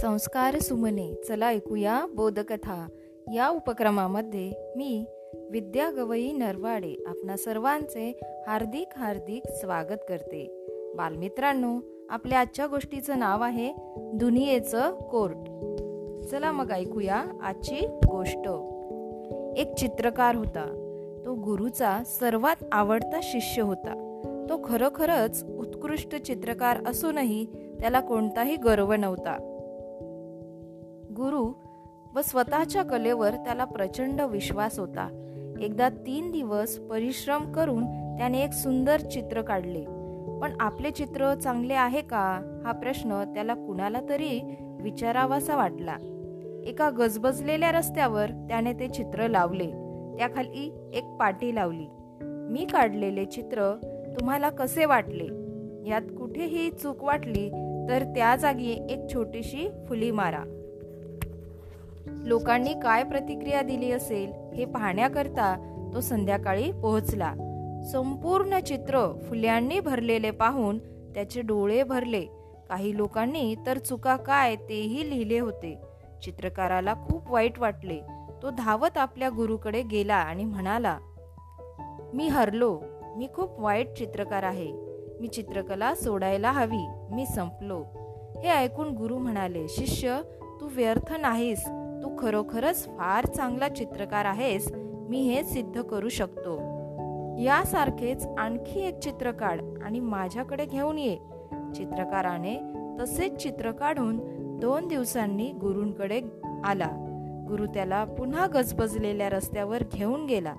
[0.00, 2.88] संस्कार सुमने चला ऐकूया बोधकथा.
[3.34, 5.04] या उपक्रमामध्ये मी
[5.50, 10.66] विद्या गवई नरवाडे आपणा सर्वांचे हार्दिक हार्दिक स्वागत करते.
[10.96, 11.80] बालमित्रांनो
[12.10, 13.72] आपल्या आजच्या गोष्टीचं नाव आहे
[14.14, 15.36] दुनियेचं कोर्ट.
[16.26, 18.48] चला मग ऐकूया आजची गोष्ट.
[19.58, 20.64] एक चित्रकार होता.
[21.26, 23.94] तो गुरुचा सर्वात आवडता शिष्य होता.
[24.50, 27.46] तो खरोखरच उत्कृष्ट चित्रकार असूनही
[27.80, 29.46] त्याला कोणताही गर्व नव्हता.
[31.22, 31.52] गुरु
[32.14, 35.08] व स्वतःच्या कलेवर त्याला प्रचंड विश्वास होता.
[35.60, 37.84] एकदा तीन दिवस परिश्रम करून
[38.18, 39.84] त्याने एक सुंदर चित्र काढले.
[40.40, 42.60] पण आपले चित्र चांगले आहे का?
[42.64, 44.40] हा प्रश्न त्याला कुणाला तरी
[44.80, 45.96] विचारावासा वाटला.
[46.66, 49.66] एका गजबजलेल्या रस्त्यावर त्याने ते चित्र लावले.
[50.18, 51.86] त्याखाली एक पाटी लावली.
[52.22, 53.74] मी काढलेले चित्र
[54.20, 55.26] तुम्हाला कसे वाटले?
[55.90, 57.50] यात कुठेही चूक वाटली
[57.88, 60.44] तर त्या जागी एक छोटीशी फुली मारा.
[62.26, 67.34] लोकांनी काय प्रतिक्रिया दिली असेल हे पाहण्याकरता तो संध्याकाळी पोहोचला.
[67.92, 70.78] संपूर्ण चित्र फुल्यांनी भरलेले पाहून
[71.14, 72.20] त्याचे डोळे भरले.
[72.68, 74.56] काही लोकांनी तर चुका काय?
[74.56, 75.78] तेही लिहिले होते.
[76.24, 78.00] चित्रकाराला खूप वाईट वाटले.
[78.42, 80.98] तो धावत आपल्या गुरुकडे गेला आणि म्हणाला
[82.14, 82.80] मी हरलो.
[83.16, 84.72] मी खूप वाईट चित्रकार आहे.
[85.20, 86.86] मी चित्रकला सोडायला हवी.
[87.10, 87.84] मी संपलो.
[88.42, 90.20] हे ऐकून गुरु म्हणाले शिष्य
[90.60, 91.64] तू व्यर्थ नाहीस.
[92.02, 94.72] तू खरोखरच फार चांगला चित्रकार आहेस
[95.08, 96.80] मी हे सिद्ध करू शकतो.
[97.38, 101.16] यासारखेच आणखी एक चित्र काढ आणि माझ्याकडे घेऊन ये.
[101.74, 102.58] चित्रकाराने
[103.00, 104.20] तसेच चित्र काढून
[104.60, 106.20] दोन दिवसांनी गुरूंकडे
[106.64, 106.88] आला.
[107.48, 110.54] गुरु त्याला पुन्हा गजबजलेल्या रस्त्यावर घेऊन गेला.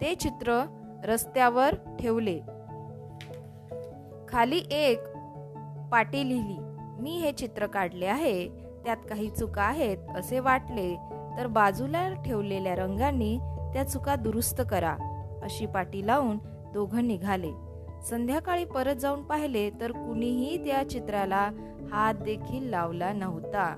[0.00, 0.64] ते चित्र
[1.04, 2.40] रस्त्यावर ठेवले.
[4.28, 4.98] खाली एक
[5.92, 6.56] पाटी लिहिली.
[7.02, 8.63] मी हे चित्र काढले आहे.
[8.84, 10.94] त्यात काही चुका आहेत असे वाटले
[11.38, 13.38] तर बाजूला ठेवलेल्या रंगांनी
[13.72, 14.96] त्या चुका दुरुस्त करा
[15.42, 16.38] अशी पाटी लावून
[16.74, 17.52] दोघं निघाले.
[18.02, 21.50] संध्याकाळी परत जाऊन पाहिले तर कुणीही त्या चित्राला
[21.92, 23.74] हात देखील लावला नव्हता.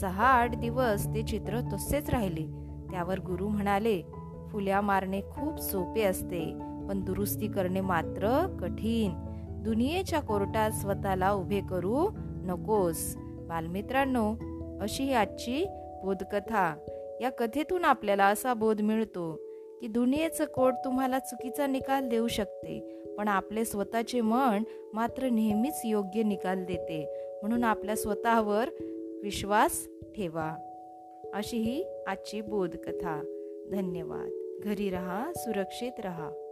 [0.00, 2.44] सहा आठ दिवस ते चित्र तसेच राहिले.
[2.90, 4.02] त्यावर गुरु म्हणाले
[4.52, 6.44] फुल्या मारणे खूप सोपे असते
[6.88, 9.12] पण दुरुस्ती करणे मात्र कठीण.
[9.62, 13.16] दुनियेच्या कोर्टात स्वतःला उभे करू नकोस.
[13.50, 14.34] बालमित्रांनो
[14.80, 15.64] अशी ही आजची
[16.04, 16.76] बोधकथा.
[17.20, 19.38] या कथेतून आपल्याला असा बोध मिळतो
[19.80, 24.62] की दुनियेचं कोट तुम्हाला चुकीचा निकाल देऊ शकते पण आपले स्वतःचे मन
[24.94, 27.06] मात्र नेहमीच योग्य निकाल देते.
[27.42, 28.68] म्हणून आपल्या स्वतःवर
[29.22, 30.54] विश्वास ठेवा.
[31.34, 33.20] अशी ही आजची बोधकथा.
[33.72, 34.60] धन्यवाद.
[34.64, 36.49] घरी रहा सुरक्षित रहा.